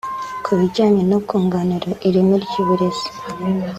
Ku 0.45 0.51
bijyanye 0.59 1.01
no 1.11 1.19
kunganira 1.27 1.89
ireme 2.07 2.35
ry’uburezi 2.45 3.07